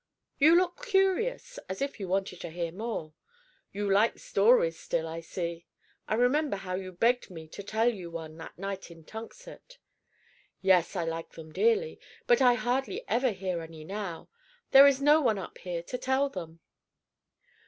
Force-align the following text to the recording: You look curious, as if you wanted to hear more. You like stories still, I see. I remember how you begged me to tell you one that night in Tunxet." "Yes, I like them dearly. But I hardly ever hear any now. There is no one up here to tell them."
You 0.39 0.55
look 0.57 0.83
curious, 0.87 1.59
as 1.69 1.79
if 1.79 1.99
you 1.99 2.07
wanted 2.07 2.41
to 2.41 2.49
hear 2.49 2.71
more. 2.71 3.13
You 3.71 3.87
like 3.87 4.17
stories 4.17 4.79
still, 4.79 5.07
I 5.07 5.19
see. 5.19 5.67
I 6.07 6.15
remember 6.15 6.57
how 6.57 6.73
you 6.73 6.91
begged 6.91 7.29
me 7.29 7.47
to 7.49 7.61
tell 7.61 7.87
you 7.87 8.09
one 8.09 8.35
that 8.37 8.57
night 8.57 8.89
in 8.89 9.03
Tunxet." 9.03 9.77
"Yes, 10.59 10.95
I 10.95 11.05
like 11.05 11.33
them 11.33 11.51
dearly. 11.51 11.99
But 12.25 12.41
I 12.41 12.55
hardly 12.55 13.07
ever 13.07 13.29
hear 13.29 13.61
any 13.61 13.83
now. 13.83 14.27
There 14.71 14.87
is 14.87 15.03
no 15.03 15.21
one 15.21 15.37
up 15.37 15.59
here 15.59 15.83
to 15.83 15.97
tell 15.99 16.29
them." 16.29 16.61